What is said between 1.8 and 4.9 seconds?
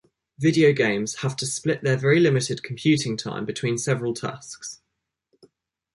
their very limited computing time between several tasks.